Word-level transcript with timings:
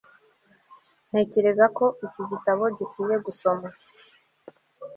ntekereza 1.09 1.65
ko 1.77 1.85
iki 2.05 2.21
gitabo 2.31 2.63
gikwiye 2.77 3.15
gusoma 3.25 3.67